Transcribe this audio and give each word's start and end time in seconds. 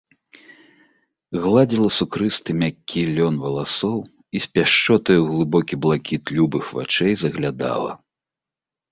Гладзіла 1.43 1.89
сукрысты 1.97 2.51
мяккі 2.61 3.01
лён 3.17 3.35
валасоў 3.43 3.99
і 4.39 4.41
з 4.45 4.49
пяшчотай 4.55 5.17
у 5.25 5.27
глыбокі 5.31 5.79
блакіт 5.83 6.23
любых 6.39 6.65
вачэй 6.79 7.13
заглядала. 7.25 7.91